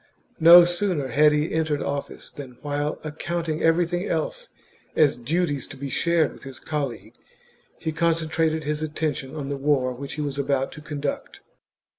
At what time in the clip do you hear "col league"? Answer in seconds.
6.59-7.13